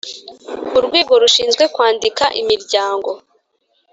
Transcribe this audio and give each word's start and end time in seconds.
Urwego 0.77 1.13
rushinzwe 1.21 1.63
kwandika 1.73 2.25
imiryango 2.41 3.11